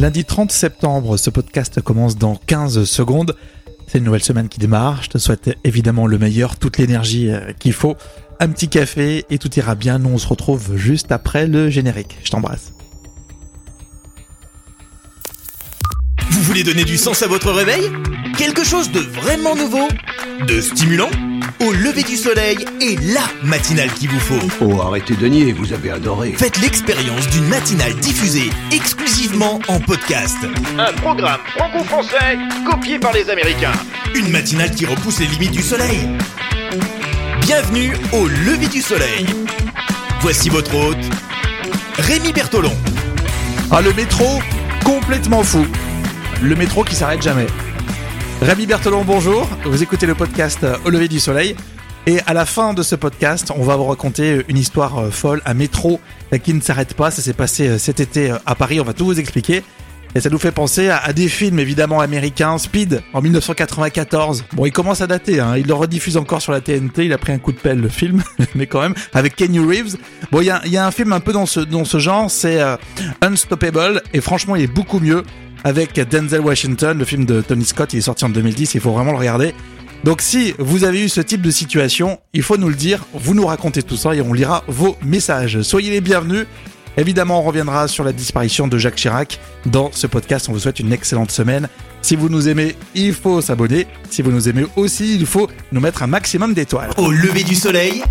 Lundi 0.00 0.24
30 0.24 0.50
septembre, 0.50 1.18
ce 1.18 1.28
podcast 1.28 1.82
commence 1.82 2.16
dans 2.16 2.34
15 2.34 2.84
secondes. 2.84 3.36
C'est 3.86 3.98
une 3.98 4.04
nouvelle 4.04 4.22
semaine 4.22 4.48
qui 4.48 4.58
démarre. 4.58 5.02
Je 5.02 5.10
te 5.10 5.18
souhaite 5.18 5.54
évidemment 5.62 6.06
le 6.06 6.16
meilleur, 6.16 6.56
toute 6.56 6.78
l'énergie 6.78 7.30
euh, 7.30 7.52
qu'il 7.52 7.74
faut. 7.74 7.96
Un 8.38 8.48
petit 8.48 8.68
café 8.68 9.26
et 9.28 9.36
tout 9.36 9.50
ira 9.58 9.74
bien. 9.74 9.98
Nous, 9.98 10.08
on 10.08 10.16
se 10.16 10.26
retrouve 10.26 10.74
juste 10.74 11.12
après 11.12 11.46
le 11.46 11.68
générique. 11.68 12.16
Je 12.24 12.30
t'embrasse. 12.30 12.72
Vous 16.30 16.40
voulez 16.44 16.62
donner 16.62 16.84
du 16.84 16.96
sens 16.96 17.22
à 17.22 17.26
votre 17.26 17.52
réveil? 17.52 17.82
Quelque 18.38 18.64
chose 18.64 18.90
de 18.90 19.00
vraiment 19.00 19.54
nouveau? 19.54 19.86
De 20.48 20.62
stimulant? 20.62 21.10
Au 21.60 21.72
lever 21.72 22.02
du 22.02 22.16
soleil 22.16 22.56
et 22.80 22.96
la 22.96 23.20
matinale 23.42 23.92
qu'il 23.92 24.08
vous 24.08 24.18
faut. 24.18 24.48
Oh, 24.62 24.80
arrêtez 24.80 25.14
de 25.14 25.26
nier, 25.26 25.52
vous 25.52 25.74
avez 25.74 25.90
adoré. 25.90 26.32
Faites 26.32 26.58
l'expérience 26.58 27.28
d'une 27.28 27.46
matinale 27.48 27.94
diffusée 27.96 28.48
exclusivement 28.72 29.60
en 29.68 29.78
podcast. 29.78 30.38
Un 30.78 30.92
programme 30.94 31.40
franco-français 31.54 32.38
copié 32.64 32.98
par 32.98 33.12
les 33.12 33.28
Américains. 33.28 33.74
Une 34.14 34.30
matinale 34.30 34.70
qui 34.74 34.86
repousse 34.86 35.20
les 35.20 35.26
limites 35.26 35.50
du 35.50 35.60
soleil. 35.62 36.08
Bienvenue 37.42 37.92
au 38.12 38.26
lever 38.26 38.68
du 38.68 38.80
soleil. 38.80 39.26
Voici 40.22 40.48
votre 40.48 40.74
hôte, 40.74 41.04
Rémi 41.98 42.32
Bertolon. 42.32 42.72
Ah, 43.70 43.82
le 43.82 43.92
métro, 43.92 44.40
complètement 44.82 45.42
fou. 45.42 45.66
Le 46.40 46.56
métro 46.56 46.84
qui 46.84 46.94
s'arrête 46.94 47.20
jamais. 47.20 47.46
Rémi 48.42 48.64
Berthelon, 48.64 49.04
bonjour. 49.04 49.46
Vous 49.66 49.82
écoutez 49.82 50.06
le 50.06 50.14
podcast 50.14 50.64
euh, 50.64 50.78
Au 50.86 50.90
lever 50.90 51.08
du 51.08 51.20
soleil. 51.20 51.54
Et 52.06 52.20
à 52.26 52.32
la 52.32 52.46
fin 52.46 52.72
de 52.72 52.82
ce 52.82 52.94
podcast, 52.94 53.52
on 53.54 53.62
va 53.62 53.76
vous 53.76 53.84
raconter 53.84 54.42
une 54.48 54.56
histoire 54.56 54.96
euh, 54.98 55.10
folle, 55.10 55.42
un 55.44 55.52
métro 55.52 56.00
euh, 56.32 56.38
qui 56.38 56.54
ne 56.54 56.60
s'arrête 56.62 56.94
pas. 56.94 57.10
Ça 57.10 57.20
s'est 57.20 57.34
passé 57.34 57.78
cet 57.78 58.00
été 58.00 58.32
à 58.46 58.54
Paris. 58.54 58.80
On 58.80 58.84
va 58.84 58.94
tout 58.94 59.04
vous 59.04 59.20
expliquer. 59.20 59.62
Et 60.14 60.20
ça 60.20 60.30
nous 60.30 60.38
fait 60.38 60.52
penser 60.52 60.88
à, 60.88 61.12
des 61.12 61.28
films 61.28 61.58
évidemment 61.58 62.00
américains. 62.00 62.56
Speed 62.56 63.02
en 63.12 63.20
1994. 63.20 64.46
Bon, 64.54 64.64
il 64.64 64.72
commence 64.72 65.02
à 65.02 65.06
dater. 65.06 65.38
Hein. 65.38 65.58
Il 65.58 65.66
le 65.66 65.74
rediffuse 65.74 66.16
encore 66.16 66.40
sur 66.40 66.52
la 66.52 66.62
TNT. 66.62 67.04
Il 67.04 67.12
a 67.12 67.18
pris 67.18 67.32
un 67.32 67.38
coup 67.38 67.52
de 67.52 67.58
pelle 67.58 67.80
le 67.80 67.90
film, 67.90 68.22
mais 68.54 68.66
quand 68.66 68.80
même 68.80 68.94
avec 69.12 69.36
Kenny 69.36 69.58
Reeves. 69.58 69.98
Bon, 70.32 70.40
il 70.40 70.46
y 70.46 70.50
a, 70.50 70.66
y 70.66 70.78
a, 70.78 70.86
un 70.86 70.90
film 70.90 71.12
un 71.12 71.20
peu 71.20 71.34
dans 71.34 71.46
ce 71.46 71.60
dans 71.60 71.84
ce 71.84 71.98
genre. 71.98 72.30
C'est 72.30 72.58
Unstoppable. 73.20 74.02
Et 74.14 74.22
franchement, 74.22 74.56
il 74.56 74.62
est 74.62 74.74
beaucoup 74.74 74.98
mieux 74.98 75.24
avec 75.64 75.98
Denzel 76.00 76.40
Washington, 76.40 76.98
le 76.98 77.04
film 77.04 77.24
de 77.24 77.40
Tony 77.40 77.64
Scott, 77.64 77.92
il 77.92 77.98
est 77.98 78.02
sorti 78.02 78.24
en 78.24 78.28
2010, 78.30 78.74
il 78.74 78.80
faut 78.80 78.92
vraiment 78.92 79.12
le 79.12 79.18
regarder. 79.18 79.54
Donc 80.04 80.22
si 80.22 80.54
vous 80.58 80.84
avez 80.84 81.04
eu 81.04 81.08
ce 81.08 81.20
type 81.20 81.42
de 81.42 81.50
situation, 81.50 82.18
il 82.32 82.42
faut 82.42 82.56
nous 82.56 82.68
le 82.68 82.74
dire, 82.74 83.04
vous 83.12 83.34
nous 83.34 83.46
racontez 83.46 83.82
tout 83.82 83.96
ça 83.96 84.14
et 84.14 84.22
on 84.22 84.32
lira 84.32 84.64
vos 84.66 84.96
messages. 85.02 85.60
Soyez 85.62 85.90
les 85.90 86.00
bienvenus. 86.00 86.46
Évidemment, 86.96 87.40
on 87.40 87.42
reviendra 87.42 87.86
sur 87.86 88.02
la 88.02 88.12
disparition 88.12 88.66
de 88.66 88.76
Jacques 88.76 88.96
Chirac 88.96 89.38
dans 89.66 89.90
ce 89.92 90.06
podcast. 90.06 90.48
On 90.48 90.52
vous 90.52 90.58
souhaite 90.60 90.80
une 90.80 90.92
excellente 90.92 91.30
semaine. 91.30 91.68
Si 92.02 92.16
vous 92.16 92.28
nous 92.28 92.48
aimez, 92.48 92.74
il 92.94 93.12
faut 93.12 93.40
s'abonner. 93.40 93.86
Si 94.08 94.22
vous 94.22 94.32
nous 94.32 94.48
aimez 94.48 94.66
aussi, 94.76 95.14
il 95.14 95.26
faut 95.26 95.48
nous 95.70 95.80
mettre 95.80 96.02
un 96.02 96.06
maximum 96.08 96.54
d'étoiles. 96.54 96.90
Au 96.96 97.10
lever 97.10 97.44
du 97.44 97.54
soleil, 97.54 98.02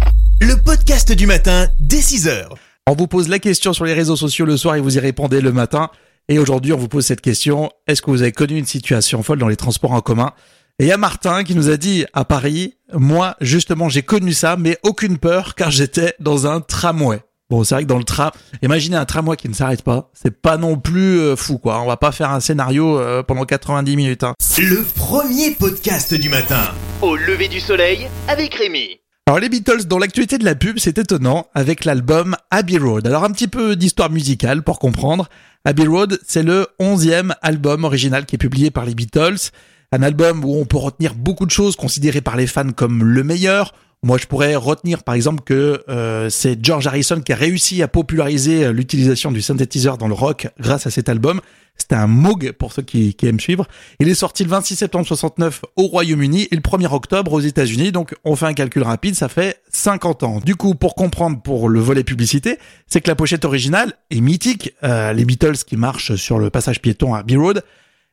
le 0.41 0.55
podcast 0.55 1.11
du 1.11 1.27
matin 1.27 1.67
dès 1.79 1.99
6h. 1.99 2.45
On 2.87 2.93
vous 2.93 3.07
pose 3.07 3.27
la 3.27 3.39
question 3.39 3.73
sur 3.73 3.85
les 3.85 3.93
réseaux 3.93 4.15
sociaux 4.15 4.45
le 4.45 4.57
soir 4.57 4.75
et 4.75 4.81
vous 4.81 4.95
y 4.95 4.99
répondez 4.99 5.41
le 5.41 5.51
matin. 5.51 5.89
Et 6.31 6.37
aujourd'hui, 6.37 6.71
on 6.73 6.77
vous 6.77 6.87
pose 6.87 7.07
cette 7.07 7.21
question. 7.21 7.71
Est-ce 7.87 8.03
que 8.03 8.11
vous 8.11 8.21
avez 8.21 8.31
connu 8.31 8.55
une 8.55 8.67
situation 8.67 9.23
folle 9.23 9.39
dans 9.39 9.47
les 9.47 9.55
transports 9.55 9.93
en 9.93 10.01
commun? 10.01 10.31
Et 10.77 10.85
il 10.85 10.87
y 10.87 10.91
a 10.91 10.97
Martin 10.97 11.43
qui 11.43 11.55
nous 11.55 11.71
a 11.71 11.75
dit 11.75 12.05
à 12.13 12.23
Paris, 12.23 12.75
moi, 12.93 13.35
justement, 13.41 13.89
j'ai 13.89 14.03
connu 14.03 14.31
ça, 14.33 14.55
mais 14.55 14.77
aucune 14.83 15.17
peur 15.17 15.55
car 15.55 15.71
j'étais 15.71 16.13
dans 16.19 16.45
un 16.45 16.61
tramway. 16.61 17.19
Bon, 17.49 17.63
c'est 17.63 17.73
vrai 17.73 17.83
que 17.83 17.89
dans 17.89 17.97
le 17.97 18.03
tram, 18.03 18.29
imaginez 18.61 18.95
un 18.95 19.05
tramway 19.05 19.35
qui 19.37 19.49
ne 19.49 19.55
s'arrête 19.55 19.81
pas, 19.81 20.11
c'est 20.13 20.39
pas 20.39 20.57
non 20.57 20.77
plus 20.77 21.19
euh, 21.19 21.35
fou 21.35 21.57
quoi. 21.57 21.81
On 21.81 21.87
va 21.87 21.97
pas 21.97 22.11
faire 22.11 22.29
un 22.29 22.39
scénario 22.39 22.99
euh, 22.99 23.23
pendant 23.23 23.43
90 23.43 23.95
minutes. 23.95 24.23
Hein. 24.23 24.35
Le 24.59 24.83
premier 24.83 25.49
podcast 25.51 26.13
du 26.13 26.29
matin. 26.29 26.61
Au 27.01 27.15
lever 27.15 27.47
du 27.47 27.59
soleil 27.59 28.07
avec 28.27 28.53
Rémi. 28.53 28.99
Alors 29.29 29.39
les 29.39 29.49
Beatles 29.49 29.83
dans 29.85 29.99
l'actualité 29.99 30.39
de 30.39 30.43
la 30.43 30.55
pub, 30.55 30.79
c'est 30.79 30.97
étonnant 30.97 31.45
avec 31.53 31.85
l'album 31.85 32.35
Abbey 32.49 32.79
Road. 32.79 33.05
Alors 33.05 33.23
un 33.23 33.29
petit 33.29 33.47
peu 33.47 33.75
d'histoire 33.75 34.09
musicale 34.09 34.63
pour 34.63 34.79
comprendre. 34.79 35.29
Abbey 35.65 35.85
Road, 35.85 36.19
c'est 36.25 36.41
le 36.41 36.65
onzième 36.79 37.35
album 37.43 37.83
original 37.83 38.25
qui 38.25 38.37
est 38.37 38.39
publié 38.39 38.71
par 38.71 38.85
les 38.85 38.95
Beatles. 38.95 39.51
Un 39.91 40.01
album 40.01 40.43
où 40.43 40.59
on 40.59 40.65
peut 40.65 40.77
retenir 40.77 41.13
beaucoup 41.13 41.45
de 41.45 41.51
choses 41.51 41.75
considérées 41.75 42.21
par 42.21 42.37
les 42.37 42.47
fans 42.47 42.71
comme 42.71 43.03
le 43.03 43.23
meilleur. 43.23 43.75
Moi, 44.01 44.17
je 44.17 44.25
pourrais 44.25 44.55
retenir 44.55 45.03
par 45.03 45.13
exemple 45.13 45.43
que 45.43 45.83
euh, 45.89 46.31
c'est 46.31 46.57
George 46.65 46.87
Harrison 46.87 47.21
qui 47.21 47.31
a 47.31 47.35
réussi 47.35 47.83
à 47.83 47.87
populariser 47.87 48.73
l'utilisation 48.73 49.31
du 49.31 49.43
synthétiseur 49.43 49.99
dans 49.99 50.07
le 50.07 50.15
rock 50.15 50.47
grâce 50.59 50.87
à 50.87 50.89
cet 50.89 51.07
album. 51.07 51.39
C'était 51.79 51.95
un 51.95 52.07
Moog 52.07 52.51
pour 52.51 52.73
ceux 52.73 52.81
qui, 52.81 53.15
aiment 53.23 53.39
suivre. 53.39 53.67
Il 53.99 54.09
est 54.09 54.15
sorti 54.15 54.43
le 54.43 54.49
26 54.49 54.75
septembre 54.75 55.07
69 55.07 55.61
au 55.75 55.87
Royaume-Uni 55.87 56.47
et 56.51 56.55
le 56.55 56.61
1er 56.61 56.93
octobre 56.93 57.33
aux 57.33 57.39
États-Unis. 57.39 57.91
Donc, 57.91 58.15
on 58.23 58.35
fait 58.35 58.45
un 58.45 58.53
calcul 58.53 58.83
rapide, 58.83 59.15
ça 59.15 59.29
fait 59.29 59.61
50 59.71 60.23
ans. 60.23 60.39
Du 60.43 60.55
coup, 60.55 60.75
pour 60.75 60.95
comprendre 60.95 61.41
pour 61.41 61.69
le 61.69 61.79
volet 61.79 62.03
publicité, 62.03 62.57
c'est 62.87 63.01
que 63.01 63.09
la 63.09 63.15
pochette 63.15 63.45
originale 63.45 63.93
est 64.11 64.21
mythique. 64.21 64.75
Euh, 64.83 65.13
les 65.13 65.25
Beatles 65.25 65.57
qui 65.65 65.77
marchent 65.77 66.15
sur 66.15 66.37
le 66.37 66.49
passage 66.49 66.81
piéton 66.81 67.13
à 67.13 67.19
Abbey 67.19 67.35
Road, 67.35 67.63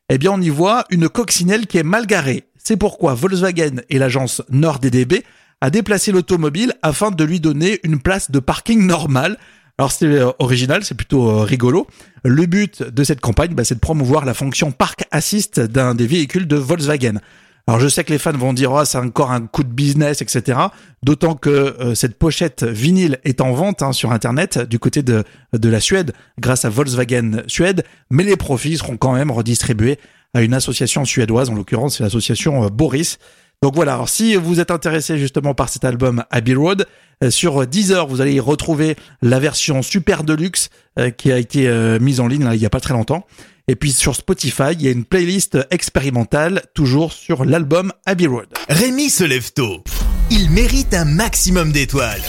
eh 0.08 0.18
bien, 0.18 0.32
on 0.32 0.40
y 0.40 0.48
voit 0.50 0.84
une 0.90 1.08
coccinelle 1.08 1.66
qui 1.66 1.78
est 1.78 1.82
mal 1.82 2.06
garée. 2.06 2.44
C'est 2.56 2.76
pourquoi 2.76 3.14
Volkswagen 3.14 3.82
et 3.90 3.98
l'agence 3.98 4.42
Nord 4.50 4.78
DDB 4.78 5.24
a 5.60 5.70
déplacé 5.70 6.12
l'automobile 6.12 6.74
afin 6.82 7.10
de 7.10 7.24
lui 7.24 7.40
donner 7.40 7.80
une 7.82 8.00
place 8.00 8.30
de 8.30 8.38
parking 8.38 8.86
normale. 8.86 9.38
Alors 9.78 9.92
c'est 9.92 10.06
euh, 10.06 10.30
original, 10.38 10.84
c'est 10.84 10.94
plutôt 10.94 11.28
euh, 11.28 11.42
rigolo. 11.42 11.86
Le 12.24 12.46
but 12.46 12.82
de 12.82 13.04
cette 13.04 13.20
campagne, 13.20 13.54
bah, 13.54 13.64
c'est 13.64 13.74
de 13.74 13.80
promouvoir 13.80 14.24
la 14.24 14.32
fonction 14.32 14.72
Park 14.72 15.04
Assist 15.10 15.60
d'un 15.60 15.94
des 15.94 16.06
véhicules 16.06 16.46
de 16.46 16.56
Volkswagen. 16.56 17.20
Alors 17.66 17.80
je 17.80 17.88
sais 17.88 18.04
que 18.04 18.12
les 18.12 18.18
fans 18.18 18.32
vont 18.32 18.52
dire 18.52 18.72
oh, 18.72 18.84
c'est 18.84 18.96
encore 18.96 19.32
un 19.32 19.46
coup 19.46 19.64
de 19.64 19.72
business, 19.72 20.22
etc. 20.22 20.58
D'autant 21.02 21.34
que 21.34 21.50
euh, 21.50 21.94
cette 21.94 22.16
pochette 22.16 22.62
vinyle 22.62 23.18
est 23.24 23.40
en 23.40 23.52
vente 23.52 23.82
hein, 23.82 23.92
sur 23.92 24.12
Internet 24.12 24.58
du 24.58 24.78
côté 24.78 25.02
de, 25.02 25.24
de 25.52 25.68
la 25.68 25.80
Suède 25.80 26.12
grâce 26.38 26.64
à 26.64 26.70
Volkswagen 26.70 27.42
Suède, 27.46 27.84
mais 28.10 28.22
les 28.22 28.36
profits 28.36 28.78
seront 28.78 28.96
quand 28.96 29.12
même 29.12 29.30
redistribués 29.30 29.98
à 30.32 30.42
une 30.42 30.54
association 30.54 31.04
suédoise, 31.04 31.50
en 31.50 31.54
l'occurrence 31.54 31.98
c'est 31.98 32.04
l'association 32.04 32.68
Boris. 32.68 33.18
Donc 33.62 33.74
voilà, 33.74 33.94
alors 33.94 34.08
si 34.08 34.36
vous 34.36 34.60
êtes 34.60 34.70
intéressé 34.70 35.18
justement 35.18 35.54
par 35.54 35.68
cet 35.68 35.84
album 35.84 36.24
Abbey 36.30 36.54
Road, 36.54 36.86
euh, 37.24 37.30
sur 37.30 37.66
Deezer, 37.66 38.06
vous 38.06 38.20
allez 38.20 38.34
y 38.34 38.40
retrouver 38.40 38.96
la 39.22 39.40
version 39.40 39.82
super 39.82 40.24
deluxe 40.24 40.68
euh, 40.98 41.10
qui 41.10 41.32
a 41.32 41.38
été 41.38 41.66
euh, 41.66 41.98
mise 41.98 42.20
en 42.20 42.28
ligne 42.28 42.48
il 42.52 42.60
y 42.60 42.66
a 42.66 42.70
pas 42.70 42.80
très 42.80 42.94
longtemps. 42.94 43.26
Et 43.68 43.74
puis 43.74 43.92
sur 43.92 44.14
Spotify, 44.14 44.72
il 44.72 44.82
y 44.82 44.88
a 44.88 44.90
une 44.90 45.04
playlist 45.04 45.58
expérimentale 45.70 46.62
toujours 46.74 47.12
sur 47.12 47.44
l'album 47.44 47.92
Abbey 48.04 48.26
Road. 48.26 48.48
Rémi 48.68 49.10
se 49.10 49.24
lève 49.24 49.52
tôt. 49.52 49.82
Il 50.30 50.50
mérite 50.50 50.94
un 50.94 51.04
maximum 51.04 51.72
d'étoiles. 51.72 52.22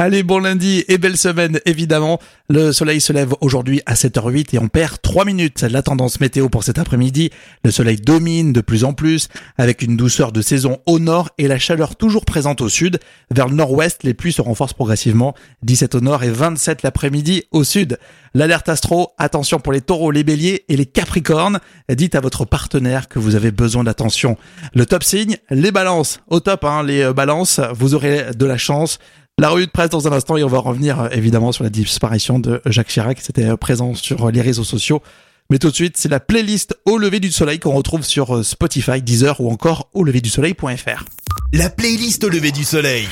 Allez, 0.00 0.22
bon 0.22 0.38
lundi 0.38 0.84
et 0.86 0.96
belle 0.96 1.16
semaine, 1.16 1.58
évidemment. 1.66 2.20
Le 2.48 2.70
soleil 2.70 3.00
se 3.00 3.12
lève 3.12 3.34
aujourd'hui 3.40 3.82
à 3.84 3.94
7h08 3.94 4.54
et 4.54 4.60
on 4.60 4.68
perd 4.68 5.02
3 5.02 5.24
minutes. 5.24 5.62
La 5.62 5.82
tendance 5.82 6.20
météo 6.20 6.48
pour 6.48 6.62
cet 6.62 6.78
après-midi, 6.78 7.30
le 7.64 7.72
soleil 7.72 7.96
domine 7.96 8.52
de 8.52 8.60
plus 8.60 8.84
en 8.84 8.92
plus, 8.92 9.26
avec 9.58 9.82
une 9.82 9.96
douceur 9.96 10.30
de 10.30 10.40
saison 10.40 10.78
au 10.86 11.00
nord 11.00 11.30
et 11.36 11.48
la 11.48 11.58
chaleur 11.58 11.96
toujours 11.96 12.24
présente 12.24 12.60
au 12.60 12.68
sud. 12.68 13.00
Vers 13.32 13.48
le 13.48 13.56
nord-ouest, 13.56 14.04
les 14.04 14.14
pluies 14.14 14.32
se 14.32 14.40
renforcent 14.40 14.72
progressivement. 14.72 15.34
17 15.64 15.96
au 15.96 16.00
nord 16.00 16.22
et 16.22 16.30
27 16.30 16.84
l'après-midi 16.84 17.42
au 17.50 17.64
sud. 17.64 17.98
L'alerte 18.34 18.68
astro, 18.68 19.14
attention 19.18 19.58
pour 19.58 19.72
les 19.72 19.80
taureaux, 19.80 20.12
les 20.12 20.22
béliers 20.22 20.64
et 20.68 20.76
les 20.76 20.86
capricornes. 20.86 21.58
Dites 21.88 22.14
à 22.14 22.20
votre 22.20 22.44
partenaire 22.44 23.08
que 23.08 23.18
vous 23.18 23.34
avez 23.34 23.50
besoin 23.50 23.82
d'attention. 23.82 24.36
Le 24.74 24.86
top 24.86 25.02
signe, 25.02 25.38
les 25.50 25.72
balances. 25.72 26.20
Au 26.28 26.38
top, 26.38 26.62
hein, 26.62 26.84
les 26.84 27.02
euh, 27.02 27.12
balances, 27.12 27.60
vous 27.74 27.94
aurez 27.96 28.26
de 28.36 28.46
la 28.46 28.58
chance. 28.58 29.00
La 29.40 29.50
revue 29.50 29.66
de 29.66 29.70
presse 29.70 29.90
dans 29.90 30.08
un 30.08 30.12
instant 30.12 30.36
et 30.36 30.42
on 30.42 30.48
va 30.48 30.58
revenir 30.58 31.00
euh, 31.00 31.08
évidemment 31.12 31.52
sur 31.52 31.62
la 31.62 31.70
disparition 31.70 32.40
de 32.40 32.60
Jacques 32.66 32.88
Chirac. 32.88 33.20
C'était 33.20 33.44
euh, 33.44 33.56
présent 33.56 33.94
sur 33.94 34.32
les 34.32 34.40
réseaux 34.40 34.64
sociaux. 34.64 35.00
Mais 35.48 35.60
tout 35.60 35.70
de 35.70 35.74
suite, 35.74 35.96
c'est 35.96 36.08
la 36.08 36.18
playlist 36.18 36.76
Au 36.86 36.98
lever 36.98 37.20
du 37.20 37.30
soleil 37.30 37.60
qu'on 37.60 37.72
retrouve 37.72 38.02
sur 38.02 38.38
euh, 38.38 38.42
Spotify, 38.42 39.00
Deezer 39.00 39.40
ou 39.40 39.48
encore 39.48 39.90
au 39.94 40.02
lever 40.02 40.20
du 40.20 40.28
soleil.fr. 40.28 41.04
La 41.52 41.70
playlist 41.70 42.24
Au 42.24 42.28
lever 42.28 42.50
du 42.50 42.64
soleil. 42.64 43.06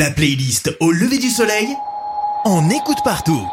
La 0.00 0.10
playlist 0.10 0.74
au 0.80 0.92
lever 0.92 1.18
du 1.18 1.28
soleil 1.28 1.66
On 2.46 2.70
écoute 2.70 2.96
partout 3.04 3.46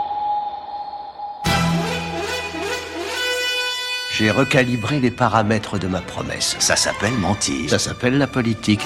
J'ai 4.17 4.31
recalibré 4.31 5.01
les 5.01 5.11
paramètres 5.11 5.77
de 5.77 5.87
ma 5.87 5.99
promesse. 5.99 6.55
Ça 6.59 6.77
s'appelle 6.77 7.11
mentir. 7.15 7.69
Ça 7.69 7.79
s'appelle 7.79 8.17
la 8.17 8.27
politique. 8.27 8.79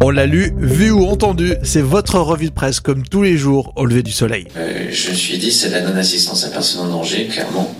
On 0.00 0.10
l'a 0.10 0.26
lu, 0.26 0.52
vu 0.58 0.90
ou 0.90 1.06
entendu, 1.06 1.54
c'est 1.62 1.80
votre 1.80 2.18
revue 2.18 2.48
de 2.48 2.54
presse 2.54 2.80
comme 2.80 3.04
tous 3.04 3.22
les 3.22 3.36
jours 3.36 3.72
au 3.76 3.84
lever 3.84 4.02
du 4.02 4.10
soleil. 4.10 4.48
Euh, 4.56 4.88
je 4.90 5.10
me 5.10 5.14
suis 5.14 5.38
dit, 5.38 5.52
c'est 5.52 5.70
la 5.70 5.82
non-assistance 5.82 6.42
à 6.42 6.48
personne 6.48 6.88
en 6.88 6.90
danger, 6.90 7.28
clairement. 7.28 7.72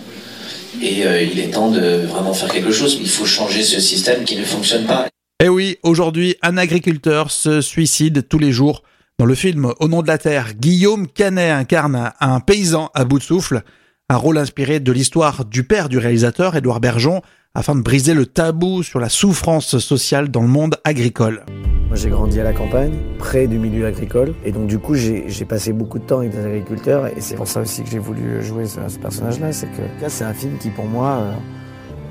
Et 0.80 1.04
euh, 1.04 1.20
il 1.20 1.40
est 1.40 1.50
temps 1.50 1.72
de 1.72 2.06
vraiment 2.06 2.32
faire 2.32 2.48
quelque 2.48 2.70
chose. 2.70 2.96
Il 3.00 3.08
faut 3.08 3.26
changer 3.26 3.64
ce 3.64 3.80
système 3.80 4.22
qui 4.22 4.36
ne 4.36 4.44
fonctionne 4.44 4.86
pas. 4.86 5.08
Eh 5.44 5.48
oui, 5.48 5.76
aujourd'hui, 5.82 6.36
un 6.40 6.56
agriculteur 6.56 7.32
se 7.32 7.60
suicide 7.60 8.28
tous 8.28 8.38
les 8.38 8.52
jours. 8.52 8.84
Dans 9.18 9.24
le 9.24 9.34
film 9.34 9.72
Au 9.80 9.88
nom 9.88 10.00
de 10.00 10.06
la 10.06 10.16
terre, 10.16 10.54
Guillaume 10.54 11.08
Canet 11.08 11.50
incarne 11.50 12.12
un 12.20 12.38
paysan 12.38 12.90
à 12.94 13.04
bout 13.04 13.18
de 13.18 13.24
souffle, 13.24 13.62
un 14.08 14.14
rôle 14.14 14.38
inspiré 14.38 14.78
de 14.78 14.92
l'histoire 14.92 15.44
du 15.44 15.64
père 15.64 15.88
du 15.88 15.98
réalisateur, 15.98 16.54
Édouard 16.54 16.78
Bergeon, 16.78 17.22
afin 17.56 17.74
de 17.74 17.80
briser 17.80 18.14
le 18.14 18.24
tabou 18.24 18.84
sur 18.84 19.00
la 19.00 19.08
souffrance 19.08 19.78
sociale 19.78 20.28
dans 20.28 20.42
le 20.42 20.46
monde 20.46 20.76
agricole. 20.84 21.44
Moi 21.88 21.96
j'ai 21.96 22.10
grandi 22.10 22.38
à 22.38 22.44
la 22.44 22.52
campagne, 22.52 22.94
près 23.18 23.48
du 23.48 23.58
milieu 23.58 23.86
agricole, 23.86 24.34
et 24.44 24.52
donc 24.52 24.68
du 24.68 24.78
coup 24.78 24.94
j'ai 24.94 25.44
passé 25.44 25.72
beaucoup 25.72 25.98
de 25.98 26.04
temps 26.04 26.18
avec 26.18 26.30
des 26.30 26.46
agriculteurs, 26.46 27.08
et 27.08 27.20
c'est 27.20 27.34
pour 27.34 27.48
ça 27.48 27.62
aussi 27.62 27.82
que 27.82 27.90
j'ai 27.90 27.98
voulu 27.98 28.44
jouer 28.44 28.66
ce, 28.66 28.78
ce 28.86 28.96
personnage-là, 28.96 29.50
c'est 29.50 29.66
que 29.66 30.08
c'est 30.08 30.22
un 30.22 30.34
film 30.34 30.56
qui 30.58 30.70
pour 30.70 30.86
moi 30.86 31.18
euh, 31.20 31.32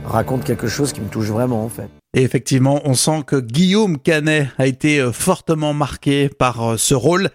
raconte 0.04 0.44
quelque 0.44 0.68
chose 0.68 0.92
qui 0.92 1.00
me 1.00 1.08
touche 1.08 1.28
vraiment 1.28 1.64
en 1.64 1.70
fait. 1.70 1.88
Et 2.14 2.24
effectivement, 2.24 2.82
on 2.84 2.94
sent 2.94 3.24
que 3.26 3.40
Guillaume 3.40 3.98
Canet 3.98 4.50
a 4.58 4.68
été 4.68 5.00
euh, 5.00 5.12
fortement 5.12 5.74
marqué 5.74 6.28
par 6.28 6.72
euh, 6.72 6.78
ce 6.78 6.94
rôle. 6.94 7.30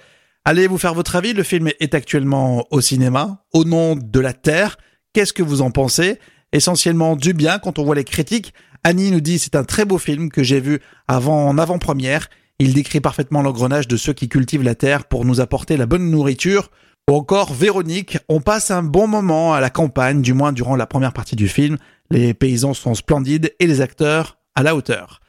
Allez 0.44 0.66
vous 0.66 0.78
faire 0.78 0.94
votre 0.94 1.16
avis, 1.16 1.32
le 1.32 1.42
film 1.42 1.70
est 1.80 1.94
actuellement 1.94 2.66
au 2.70 2.80
cinéma, 2.80 3.44
au 3.52 3.64
nom 3.64 3.96
de 3.96 4.20
la 4.20 4.32
Terre. 4.34 4.76
Qu'est-ce 5.12 5.32
que 5.32 5.42
vous 5.42 5.62
en 5.62 5.70
pensez? 5.70 6.18
Essentiellement 6.52 7.16
du 7.16 7.32
bien 7.32 7.58
quand 7.58 7.78
on 7.78 7.84
voit 7.84 7.94
les 7.94 8.04
critiques. 8.04 8.52
Annie 8.84 9.10
nous 9.10 9.20
dit 9.20 9.38
c'est 9.38 9.56
un 9.56 9.64
très 9.64 9.84
beau 9.84 9.98
film 9.98 10.30
que 10.30 10.42
j'ai 10.42 10.60
vu 10.60 10.80
avant 11.08 11.48
en 11.48 11.58
avant-première. 11.58 12.28
Il 12.58 12.74
décrit 12.74 13.00
parfaitement 13.00 13.42
l'engrenage 13.42 13.88
de 13.88 13.96
ceux 13.96 14.12
qui 14.12 14.28
cultivent 14.28 14.62
la 14.62 14.74
terre 14.74 15.06
pour 15.06 15.24
nous 15.24 15.40
apporter 15.40 15.76
la 15.76 15.86
bonne 15.86 16.10
nourriture. 16.10 16.70
Ou 17.10 17.14
encore 17.14 17.52
Véronique, 17.52 18.18
on 18.28 18.40
passe 18.40 18.70
un 18.70 18.82
bon 18.82 19.06
moment 19.06 19.54
à 19.54 19.60
la 19.60 19.70
campagne, 19.70 20.22
du 20.22 20.34
moins 20.34 20.52
durant 20.52 20.76
la 20.76 20.86
première 20.86 21.12
partie 21.12 21.36
du 21.36 21.48
film. 21.48 21.78
Les 22.10 22.34
paysans 22.34 22.74
sont 22.74 22.94
splendides 22.94 23.54
et 23.58 23.66
les 23.66 23.80
acteurs 23.80 24.38
à 24.56 24.62
la 24.62 24.74
hauteur. 24.74 25.20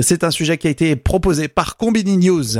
C'est 0.00 0.24
un 0.24 0.30
sujet 0.30 0.58
qui 0.58 0.66
a 0.66 0.70
été 0.70 0.96
proposé 0.96 1.46
par 1.48 1.76
Combini 1.76 2.16
News. 2.16 2.58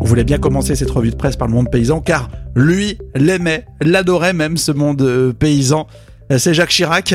On 0.00 0.04
voulait 0.04 0.24
bien 0.24 0.38
commencer 0.38 0.74
cette 0.74 0.90
revue 0.90 1.10
de 1.10 1.16
presse 1.16 1.36
par 1.36 1.48
le 1.48 1.54
monde 1.54 1.70
paysan 1.70 2.00
car 2.00 2.30
lui 2.54 2.98
l'aimait, 3.14 3.66
l'adorait 3.82 4.32
même 4.32 4.56
ce 4.56 4.72
monde 4.72 5.02
euh, 5.02 5.32
paysan. 5.32 5.86
Euh, 6.32 6.38
c'est 6.38 6.54
Jacques 6.54 6.70
Chirac. 6.70 7.14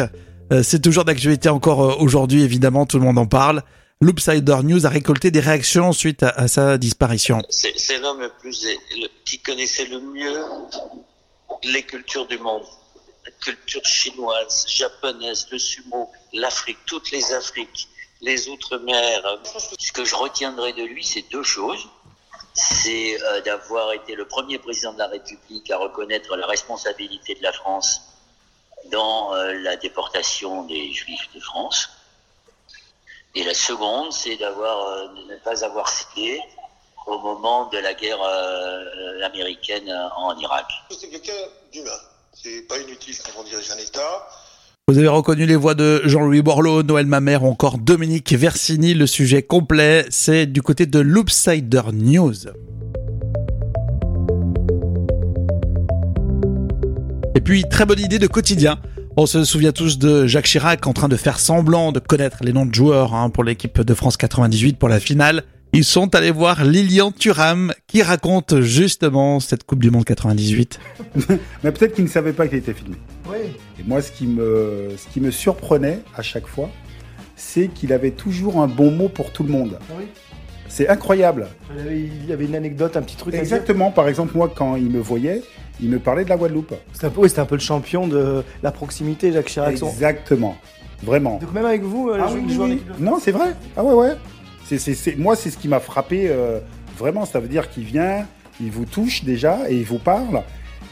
Euh, 0.51 0.61
c'est 0.61 0.79
toujours 0.79 1.03
d'actualité 1.03 1.49
encore 1.49 1.99
aujourd'hui, 2.01 2.43
évidemment, 2.43 2.85
tout 2.85 2.99
le 2.99 3.05
monde 3.05 3.17
en 3.17 3.25
parle. 3.25 3.63
Loopsider 4.01 4.57
News 4.63 4.85
a 4.85 4.89
récolté 4.89 5.31
des 5.31 5.39
réactions 5.39 5.93
suite 5.93 6.23
à, 6.23 6.47
sa 6.47 6.77
disparition. 6.77 7.41
C'est 7.49 7.99
l'homme 7.99 8.29
qui 9.25 9.39
connaissait 9.39 9.85
le 9.85 9.99
mieux 9.99 10.43
les 11.63 11.83
cultures 11.83 12.27
du 12.27 12.37
monde 12.37 12.63
culture 13.39 13.85
chinoise, 13.85 14.65
japonaise, 14.67 15.47
le 15.51 15.59
sumo, 15.59 16.11
l'Afrique, 16.33 16.79
toutes 16.85 17.11
les 17.11 17.33
Afriques, 17.33 17.87
les 18.21 18.49
Outre-mer. 18.49 19.39
Ce 19.79 19.91
que 19.91 20.05
je 20.05 20.15
retiendrai 20.15 20.73
de 20.73 20.83
lui, 20.83 21.03
c'est 21.03 21.29
deux 21.31 21.43
choses. 21.43 21.87
C'est 22.53 23.21
euh, 23.21 23.41
d'avoir 23.41 23.93
été 23.93 24.15
le 24.15 24.27
premier 24.27 24.59
président 24.59 24.93
de 24.93 24.99
la 24.99 25.07
République 25.07 25.71
à 25.71 25.77
reconnaître 25.77 26.35
la 26.35 26.45
responsabilité 26.45 27.33
de 27.35 27.41
la 27.41 27.51
France 27.51 28.01
dans 28.91 29.33
euh, 29.33 29.53
la 29.53 29.75
déportation 29.75 30.63
des 30.63 30.91
Juifs 30.91 31.29
de 31.33 31.39
France. 31.39 31.89
Et 33.33 33.43
la 33.43 33.55
seconde, 33.55 34.11
c'est 34.13 34.37
d'avoir 34.37 34.87
euh, 34.87 35.07
de 35.07 35.33
ne 35.33 35.35
pas 35.37 35.65
avoir 35.65 35.89
cédé 35.89 36.39
au 37.07 37.17
moment 37.19 37.65
de 37.65 37.79
la 37.79 37.93
guerre 37.93 38.21
américaine 39.23 39.91
en 40.15 40.37
Irak. 40.37 40.71
C'est 40.89 41.09
quelqu'un 41.09 41.33
d'humain 41.73 41.99
c'est 42.33 42.67
pas 42.67 42.79
inutile 42.79 43.15
quand 43.23 43.41
on 43.41 43.43
dirige 43.43 43.69
un 43.71 43.81
État. 43.81 44.27
Vous 44.87 44.97
avez 44.97 45.07
reconnu 45.07 45.45
les 45.45 45.55
voix 45.55 45.75
de 45.75 46.01
Jean-Louis 46.05 46.41
Borloo, 46.41 46.83
Noël 46.83 47.05
Mamère 47.05 47.43
ou 47.43 47.47
encore 47.47 47.77
Dominique 47.77 48.33
Versini. 48.33 48.93
Le 48.93 49.07
sujet 49.07 49.43
complet, 49.43 50.05
c'est 50.09 50.45
du 50.45 50.61
côté 50.61 50.85
de 50.85 50.99
Loopsider 50.99 51.83
News. 51.93 52.47
Et 57.35 57.41
puis, 57.41 57.63
très 57.69 57.85
bonne 57.85 57.99
idée 57.99 58.19
de 58.19 58.27
quotidien. 58.27 58.79
On 59.15 59.25
se 59.25 59.43
souvient 59.43 59.71
tous 59.71 59.99
de 59.99 60.25
Jacques 60.25 60.47
Chirac 60.47 60.85
en 60.87 60.93
train 60.93 61.07
de 61.07 61.17
faire 61.17 61.39
semblant 61.39 61.91
de 61.91 61.99
connaître 61.99 62.43
les 62.43 62.51
noms 62.51 62.65
de 62.65 62.73
joueurs 62.73 63.13
hein, 63.13 63.29
pour 63.29 63.43
l'équipe 63.43 63.79
de 63.79 63.93
France 63.93 64.17
98 64.17 64.77
pour 64.77 64.89
la 64.89 64.99
finale. 64.99 65.43
Ils 65.75 65.83
sont 65.83 66.13
allés 66.13 66.29
voir 66.29 66.63
Lilian 66.63 67.11
Thuram 67.11 67.73
qui 67.87 68.03
raconte 68.03 68.61
justement 68.61 69.39
cette 69.39 69.63
Coupe 69.63 69.79
du 69.79 69.89
Monde 69.89 70.05
98. 70.05 70.79
Mais 71.63 71.71
peut-être 71.71 71.95
qu'il 71.95 72.03
ne 72.03 72.09
savait 72.09 72.31
pas 72.31 72.47
qu'il 72.47 72.59
était 72.59 72.75
filmé. 72.75 72.95
Oui. 73.27 73.37
Et 73.79 73.83
moi, 73.83 74.03
ce 74.03 74.11
qui 74.11 74.27
me, 74.27 74.89
ce 74.95 75.11
qui 75.11 75.19
me 75.19 75.31
surprenait 75.31 76.01
à 76.15 76.21
chaque 76.21 76.45
fois, 76.45 76.69
c'est 77.35 77.69
qu'il 77.69 77.91
avait 77.91 78.11
toujours 78.11 78.61
un 78.61 78.67
bon 78.67 78.91
mot 78.91 79.09
pour 79.09 79.31
tout 79.31 79.41
le 79.41 79.49
monde. 79.49 79.79
Ah 79.89 79.93
oui. 79.97 80.05
C'est 80.67 80.87
incroyable. 80.89 81.47
Il 81.89 82.29
y, 82.29 82.33
avait, 82.33 82.45
une 82.45 82.55
anecdote, 82.55 82.95
un 82.95 83.01
petit 83.01 83.15
truc. 83.15 83.33
Exactement. 83.33 83.89
Par 83.89 84.07
exemple, 84.07 84.37
moi, 84.37 84.53
quand 84.55 84.75
il 84.75 84.91
me 84.91 84.99
voyait, 84.99 85.41
il 85.81 85.89
me 85.89 85.97
parlait 85.97 86.23
de 86.23 86.29
la 86.29 86.37
Guadeloupe. 86.37 86.75
C'était 86.93 87.07
un, 87.07 87.09
peu, 87.09 87.27
un 87.35 87.45
peu 87.45 87.55
le 87.55 87.61
champion 87.61 88.07
de 88.07 88.43
la 88.61 88.71
proximité, 88.71 89.31
Jacques 89.31 89.47
Chirac. 89.47 89.73
Exactement. 89.73 90.55
Vraiment. 91.01 91.39
Donc 91.39 91.51
même 91.51 91.65
avec 91.65 91.81
vous, 91.81 92.09
euh, 92.09 92.19
ah, 92.21 92.29
oui, 92.31 92.81
Non, 92.99 93.17
c'est 93.19 93.31
vrai. 93.31 93.55
Ah 93.75 93.83
ouais, 93.83 93.93
ouais. 93.93 94.13
C'est, 94.65 95.17
moi, 95.17 95.35
c'est 95.35 95.49
ce 95.49 95.57
qui 95.57 95.67
m'a 95.67 95.79
frappé 95.79 96.27
euh, 96.29 96.59
vraiment. 96.97 97.25
Ça 97.25 97.39
veut 97.39 97.47
dire 97.47 97.69
qu'il 97.69 97.83
vient, 97.83 98.25
il 98.61 98.71
vous 98.71 98.85
touche 98.85 99.23
déjà 99.23 99.69
et 99.69 99.75
il 99.75 99.85
vous 99.85 99.99
parle. 99.99 100.41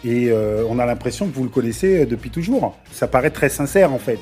Et 0.03 0.29
euh, 0.29 0.63
on 0.67 0.79
a 0.79 0.85
l'impression 0.85 1.27
que 1.27 1.35
vous 1.35 1.43
le 1.43 1.49
connaissez 1.49 2.05
depuis 2.05 2.29
toujours. 2.29 2.77
Ça 2.91 3.07
paraît 3.07 3.29
très 3.29 3.49
sincère 3.49 3.93
en 3.93 3.99
fait. 3.99 4.19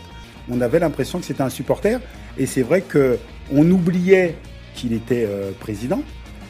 On 0.50 0.62
avait 0.62 0.80
l'impression 0.80 1.20
que 1.20 1.26
c'était 1.26 1.44
un 1.44 1.50
supporter. 1.50 2.00
Et 2.38 2.46
c'est 2.46 2.62
vrai 2.62 2.82
qu'on 2.82 3.72
oubliait 3.72 4.36
qu'il 4.76 4.94
était 4.94 5.26
euh, 5.28 5.52
président. 5.60 6.02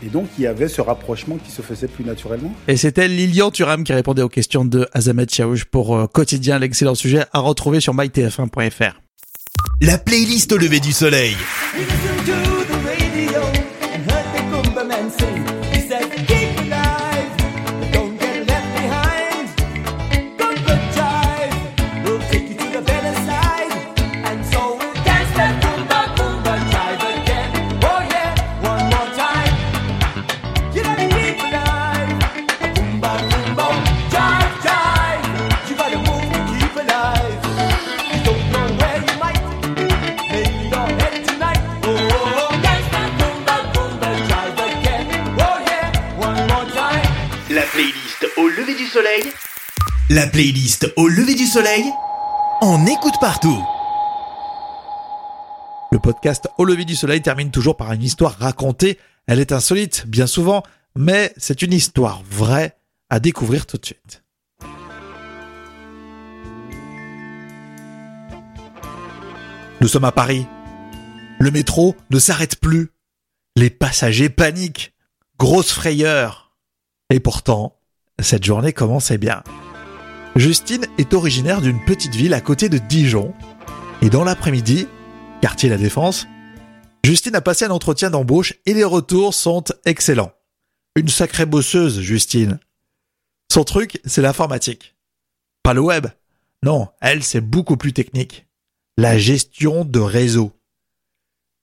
Et 0.06 0.08
donc, 0.08 0.28
il 0.38 0.46
y 0.46 0.48
avait 0.48 0.70
ce 0.70 0.80
rapprochement 0.80 1.38
qui 1.44 1.52
se 1.52 1.62
faisait 1.62 1.90
plus 1.90 2.06
naturellement. 2.06 2.54
Et 2.70 2.78
c'était 2.78 3.10
Lilian 3.10 3.52
Thuram 3.52 3.84
qui 3.84 3.92
répondait 3.92 4.22
aux 4.22 4.30
questions 4.30 4.64
de 4.64 4.88
Azamet 4.94 5.26
Chaouj 5.30 5.66
pour 5.66 6.10
Quotidien, 6.14 6.58
l'excellent 6.58 6.96
sujet 6.96 7.26
à 7.34 7.40
retrouver 7.40 7.82
sur 7.82 7.94
mytf1.fr. 7.94 9.02
La 9.82 9.98
playlist 9.98 10.54
au 48.38 48.48
lever 48.48 48.76
du 48.76 48.86
soleil. 48.86 49.24
La 50.12 50.28
playlist 50.28 50.94
au 50.98 51.08
lever 51.08 51.34
du 51.34 51.48
soleil, 51.48 51.84
on 52.62 52.86
écoute 52.86 53.16
partout. 53.20 53.60
Le 55.92 55.98
podcast 55.98 56.48
Au 56.60 56.66
lever 56.66 56.86
du 56.86 56.96
soleil 56.96 57.24
termine 57.24 57.50
toujours 57.50 57.76
par 57.76 57.92
une 57.92 58.04
histoire 58.04 58.38
racontée. 58.38 59.00
Elle 59.26 59.40
est 59.40 59.52
insolite, 59.52 60.06
bien 60.06 60.28
souvent, 60.28 60.62
mais 60.96 61.34
c'est 61.38 61.64
une 61.64 61.74
histoire 61.74 62.22
vraie 62.30 62.78
à 63.10 63.20
découvrir 63.20 63.66
tout 63.66 63.78
de 63.78 63.86
suite. 63.86 64.24
Nous 69.82 69.88
sommes 69.88 70.06
à 70.06 70.12
Paris. 70.12 70.46
Le 71.40 71.50
métro 71.50 71.96
ne 72.12 72.20
s'arrête 72.20 72.60
plus. 72.60 72.92
Les 73.56 73.72
passagers 73.72 74.30
paniquent. 74.30 74.94
Grosse 75.40 75.72
frayeur. 75.72 76.49
Et 77.12 77.20
pourtant, 77.20 77.76
cette 78.20 78.44
journée 78.44 78.74
commençait 78.74 79.18
bien. 79.18 79.44
Justine 80.36 80.86
est 80.98 81.14
originaire 81.14 81.62
d'une 81.62 81.84
petite 81.84 82.14
ville 82.14 82.34
à 82.34 82.42
côté 82.42 82.70
de 82.70 82.78
Dijon. 82.78 83.34
Et 84.02 84.10
dans 84.10 84.24
l'après-midi, 84.24 84.88
quartier 85.42 85.70
La 85.70 85.78
Défense, 85.78 86.28
Justine 87.04 87.36
a 87.36 87.42
passé 87.42 87.66
un 87.66 87.72
entretien 87.72 88.10
d'embauche 88.12 88.54
et 88.66 88.74
les 88.74 88.84
retours 88.84 89.34
sont 89.34 89.64
excellents. 89.86 90.32
Une 90.96 91.08
sacrée 91.08 91.46
bosseuse, 91.46 92.00
Justine. 92.00 92.60
Son 93.52 93.64
truc, 93.64 94.00
c'est 94.06 94.22
l'informatique. 94.22 94.96
Pas 95.64 95.74
le 95.74 95.82
web. 95.82 96.08
Non, 96.64 96.90
elle, 97.02 97.24
c'est 97.24 97.42
beaucoup 97.42 97.78
plus 97.78 97.94
technique. 97.94 98.46
La 98.98 99.18
gestion 99.18 99.86
de 99.86 100.00
réseau. 100.00 100.52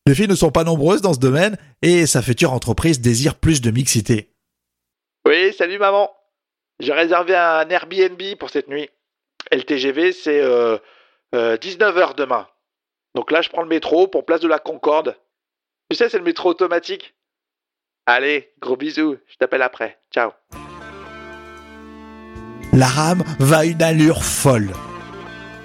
Les 0.07 0.15
filles 0.15 0.29
ne 0.29 0.35
sont 0.35 0.51
pas 0.51 0.65
nombreuses 0.65 1.03
dans 1.03 1.15
ce 1.15 1.19
domaine 1.19 1.57
et 1.83 2.07
sa 2.07 2.23
future 2.23 2.53
entreprise 2.53 3.01
désire 3.01 3.37
plus 3.37 3.61
de 3.61 3.71
mixité. 3.71 4.33
Oui, 5.27 5.53
salut 5.59 5.81
maman. 5.81 6.09
J'ai 6.79 6.93
réservé 6.93 7.35
un 7.35 7.69
Airbnb 7.69 8.23
pour 8.39 8.49
cette 8.49 8.69
nuit. 8.69 8.89
LTGV, 9.51 10.13
c'est 10.13 10.41
euh, 10.41 10.79
19h 11.35 12.15
demain. 12.15 12.47
Donc 13.17 13.33
là, 13.33 13.43
je 13.43 13.49
prends 13.49 13.63
le 13.63 13.69
métro 13.69 14.07
pour 14.07 14.25
place 14.25 14.41
de 14.41 14.47
la 14.47 14.61
Concorde. 14.61 15.17
Tu 15.91 15.97
sais, 15.97 16.09
c'est 16.09 16.19
le 16.19 16.23
métro 16.23 16.51
automatique. 16.51 17.17
Allez, 18.07 18.53
gros 18.61 18.77
bisous, 18.77 19.17
je 19.27 19.35
t'appelle 19.37 19.63
après. 19.63 19.99
Ciao. 20.15 20.31
La 22.73 22.87
rame 22.87 23.25
va 23.41 23.59
à 23.59 23.65
une 23.65 23.83
allure 23.83 24.23
folle. 24.23 24.71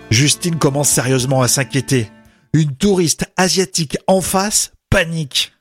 Justine 0.10 0.58
commence 0.58 0.89
sérieusement 0.89 1.44
à 1.44 1.48
s'inquiéter. 1.48 2.08
Une 2.53 2.75
touriste 2.75 3.32
asiatique 3.38 4.00
en 4.08 4.22
face 4.22 4.74
panique. 4.89 5.53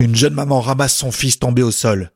Une 0.00 0.16
jeune 0.16 0.32
maman 0.32 0.62
ramasse 0.62 0.96
son 0.96 1.12
fils 1.12 1.38
tombé 1.38 1.62
au 1.62 1.70
sol. 1.70 2.10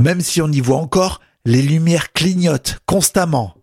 Même 0.00 0.22
si 0.22 0.40
on 0.40 0.50
y 0.50 0.60
voit 0.60 0.78
encore, 0.78 1.20
les 1.44 1.60
lumières 1.60 2.14
clignotent 2.14 2.78
constamment. 2.86 3.54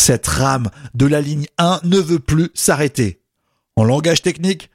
Cette 0.00 0.26
rame 0.26 0.70
de 0.94 1.04
la 1.04 1.20
ligne 1.20 1.48
1 1.58 1.80
ne 1.84 1.98
veut 1.98 2.18
plus 2.18 2.50
s'arrêter. 2.54 3.22
En 3.76 3.84
langage 3.84 4.22
technique, 4.22 4.70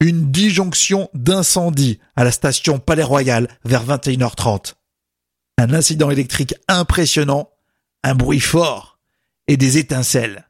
une 0.00 0.32
disjonction 0.32 1.08
d'incendie 1.14 2.00
à 2.16 2.24
la 2.24 2.32
station 2.32 2.80
Palais 2.80 3.04
Royal 3.04 3.46
vers 3.64 3.86
21h30. 3.86 4.74
Un 5.58 5.72
incident 5.72 6.10
électrique 6.10 6.56
impressionnant, 6.66 7.48
un 8.02 8.16
bruit 8.16 8.40
fort 8.40 8.98
et 9.46 9.56
des 9.56 9.78
étincelles. 9.78 10.48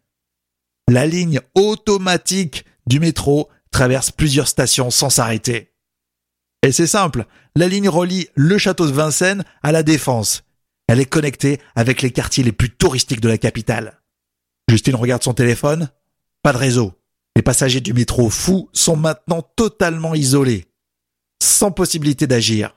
La 0.89 1.05
ligne 1.05 1.41
automatique 1.55 2.65
du 2.87 2.99
métro 2.99 3.51
traverse 3.71 4.11
plusieurs 4.11 4.49
stations 4.49 4.91
sans 4.91 5.11
s'arrêter. 5.11 5.76
Et 6.67 6.73
c'est 6.73 6.89
simple, 6.89 7.27
la 7.55 7.69
ligne 7.69 7.89
relie 7.89 8.27
le 8.35 8.59
château 8.59 8.87
de 8.87 8.93
Vincennes 8.93 9.45
à 9.63 9.71
la 9.71 9.85
Défense. 9.85 10.43
Elle 10.89 10.99
est 10.99 11.07
connectée 11.07 11.61
avec 11.77 12.03
les 12.03 12.11
quartiers 12.11 12.43
les 12.43 12.51
plus 12.51 12.71
touristiques 12.71 13.21
de 13.21 13.29
la 13.29 13.39
capitale. 13.39 14.01
Justine 14.69 14.97
regarde 14.97 15.23
son 15.23 15.33
téléphone. 15.33 15.91
Pas 16.43 16.53
de 16.53 16.59
réseau. 16.59 16.93
Les 17.37 17.43
passagers 17.43 17.81
du 17.81 17.93
métro 17.93 18.31
fou 18.31 18.69
sont 18.73 18.97
maintenant 18.97 19.43
totalement 19.55 20.17
isolés, 20.17 20.67
sans 21.41 21.71
possibilité 21.71 22.27
d'agir. 22.27 22.75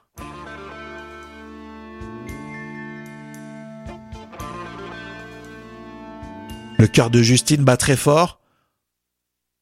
Le 6.77 6.85
cœur 6.85 7.09
de 7.09 7.23
Justine 7.23 7.63
bat 7.63 7.75
très 7.75 7.97
fort. 7.97 8.39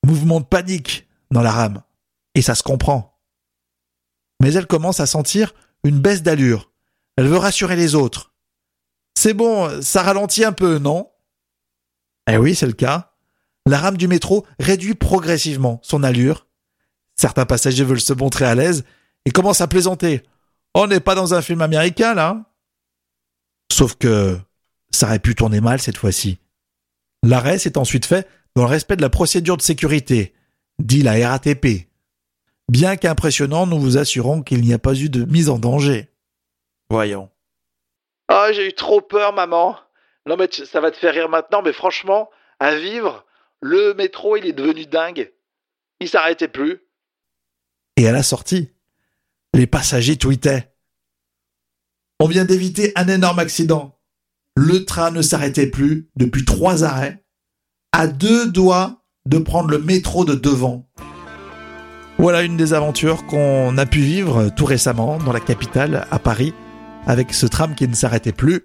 Mouvement 0.06 0.42
de 0.42 0.46
panique 0.46 1.08
dans 1.32 1.42
la 1.42 1.52
rame. 1.54 1.82
Et 2.36 2.42
ça 2.42 2.56
se 2.56 2.64
comprend. 2.64 3.17
Mais 4.42 4.54
elle 4.54 4.68
commence 4.68 5.00
à 5.00 5.06
sentir 5.06 5.54
une 5.84 6.00
baisse 6.00 6.24
d'allure. 6.24 6.72
Elle 7.16 7.28
veut 7.28 7.38
rassurer 7.38 7.76
les 7.76 7.96
autres. 7.96 8.34
C'est 9.18 9.34
bon, 9.34 9.82
ça 9.82 10.04
ralentit 10.04 10.46
un 10.46 10.52
peu, 10.52 10.78
non? 10.78 11.10
Eh 12.30 12.38
oui, 12.38 12.54
c'est 12.54 12.68
le 12.68 12.74
cas. 12.74 13.14
La 13.66 13.80
rame 13.80 13.98
du 13.98 14.08
métro 14.08 14.46
réduit 14.60 14.96
progressivement 14.96 15.80
son 15.84 16.04
allure. 16.04 16.48
Certains 17.16 17.46
passagers 17.46 17.84
veulent 17.84 18.00
se 18.00 18.14
montrer 18.14 18.46
à 18.46 18.56
l'aise 18.56 18.86
et 19.26 19.32
commencent 19.32 19.62
à 19.62 19.68
plaisanter. 19.68 20.24
On 20.76 20.88
n'est 20.88 21.00
pas 21.00 21.16
dans 21.16 21.34
un 21.34 21.42
film 21.42 21.62
américain, 21.62 22.14
là 22.14 22.46
Sauf 23.72 23.96
que 23.96 24.40
ça 24.92 25.08
aurait 25.08 25.20
pu 25.20 25.36
tourner 25.36 25.60
mal 25.60 25.82
cette 25.82 25.98
fois-ci. 25.98 26.40
L'arrêt 27.24 27.60
s'est 27.60 27.78
ensuite 27.78 28.06
fait 28.06 28.28
dans 28.56 28.64
le 28.64 28.70
respect 28.70 28.96
de 28.96 29.02
la 29.02 29.10
procédure 29.10 29.58
de 29.58 29.62
sécurité, 29.62 30.34
dit 30.80 31.02
la 31.02 31.30
RATP. 31.30 31.88
Bien 32.70 32.98
qu'impressionnant, 32.98 33.66
nous 33.66 33.80
vous 33.80 33.98
assurons 33.98 34.42
qu'il 34.42 34.62
n'y 34.62 34.74
a 34.74 34.80
pas 34.80 34.94
eu 34.94 35.10
de 35.10 35.24
mise 35.24 35.50
en 35.50 35.58
danger. 35.58 36.12
Voyons. 36.90 37.30
Ah, 38.28 38.52
j'ai 38.52 38.68
eu 38.68 38.74
trop 38.74 39.02
peur, 39.02 39.34
maman. 39.34 39.78
Non, 40.26 40.36
mais 40.36 40.50
ça 40.52 40.82
va 40.82 40.92
te 40.92 40.98
faire 40.98 41.14
rire 41.14 41.30
maintenant, 41.30 41.62
mais 41.62 41.72
franchement, 41.72 42.30
à 42.60 42.76
vivre, 42.76 43.26
le 43.62 43.94
métro, 43.94 44.36
il 44.36 44.46
est 44.46 44.54
devenu 44.54 44.86
dingue. 44.86 45.32
Il 46.02 46.10
s'arrêtait 46.10 46.50
plus. 46.50 46.82
Et 47.96 48.08
à 48.08 48.12
la 48.12 48.24
sortie, 48.24 48.72
les 49.54 49.68
passagers 49.68 50.18
tweetaient. 50.18 50.74
On 52.20 52.28
vient 52.28 52.46
d'éviter 52.46 52.92
un 52.96 53.08
énorme 53.08 53.40
accident. 53.40 53.98
Le 54.56 54.86
train 54.86 55.12
ne 55.12 55.22
s'arrêtait 55.22 55.68
plus 55.68 56.10
depuis 56.16 56.44
trois 56.44 56.84
arrêts, 56.84 57.24
à 57.92 58.08
deux 58.08 58.52
doigts 58.52 59.04
de 59.26 59.38
prendre 59.38 59.70
le 59.70 59.80
métro 59.80 60.26
de 60.26 60.36
devant. 60.36 60.87
Voilà 62.20 62.42
une 62.42 62.58
des 62.58 62.74
aventures 62.74 63.28
qu'on 63.28 63.78
a 63.78 63.86
pu 63.86 64.00
vivre 64.00 64.50
tout 64.50 64.66
récemment 64.66 65.20
dans 65.20 65.32
la 65.32 65.40
capitale, 65.40 66.08
à 66.10 66.18
Paris, 66.18 66.52
avec 67.06 67.32
ce 67.32 67.46
tram 67.46 67.76
qui 67.76 67.88
ne 67.88 67.94
s'arrêtait 67.94 68.32
plus. 68.32 68.64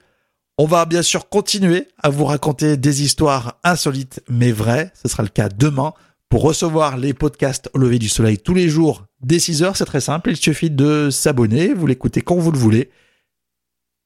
On 0.56 0.64
va 0.64 0.87
bien 0.87 1.02
sûr 1.02 1.28
continuer 1.28 1.88
à 2.02 2.09
vous 2.09 2.25
raconter 2.25 2.78
des 2.78 3.02
histoires 3.02 3.59
insolites 3.62 4.23
mais 4.26 4.52
vraies. 4.52 4.90
Ce 5.00 5.06
sera 5.06 5.23
le 5.23 5.28
cas 5.28 5.50
demain. 5.50 5.92
Pour 6.30 6.42
recevoir 6.42 6.97
les 6.97 7.12
podcasts 7.12 7.68
au 7.75 7.78
lever 7.78 7.99
du 7.99 8.09
soleil 8.09 8.38
tous 8.38 8.54
les 8.54 8.71
jours 8.71 9.04
dès 9.21 9.38
6 9.38 9.62
heures, 9.62 9.76
c'est 9.76 9.85
très 9.85 10.00
simple. 10.00 10.30
Il 10.30 10.37
suffit 10.37 10.71
de 10.71 11.11
s'abonner. 11.11 11.75
Vous 11.75 11.87
l'écoutez 11.87 12.23
quand 12.23 12.37
vous 12.37 12.52
le 12.52 12.59
voulez. 12.59 12.88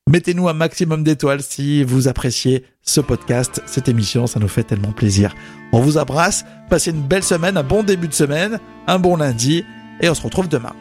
Mettez-nous 0.08 0.48
un 0.48 0.52
maximum 0.52 1.02
d'étoiles 1.02 1.42
si 1.42 1.82
vous 1.82 2.06
appréciez 2.06 2.64
ce 2.80 3.00
podcast, 3.00 3.60
cette 3.66 3.88
émission, 3.88 4.28
ça 4.28 4.38
nous 4.38 4.46
fait 4.46 4.62
tellement 4.62 4.92
plaisir. 4.92 5.34
On 5.72 5.80
vous 5.80 5.98
embrasse, 5.98 6.44
passez 6.70 6.92
une 6.92 7.02
belle 7.02 7.24
semaine, 7.24 7.56
un 7.56 7.64
bon 7.64 7.82
début 7.82 8.06
de 8.06 8.14
semaine, 8.14 8.60
un 8.86 9.00
bon 9.00 9.16
lundi, 9.16 9.64
et 10.00 10.08
on 10.08 10.14
se 10.14 10.22
retrouve 10.22 10.48
demain. 10.48 10.74